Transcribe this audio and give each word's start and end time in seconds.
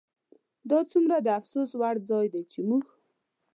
دا 0.69 0.79
څومره 0.91 1.15
د 1.21 1.27
افسوس 1.39 1.71
وړ 1.75 1.95
ځای 2.09 2.25
دی 2.33 2.43
چې 2.51 2.59
موږ 2.69 2.85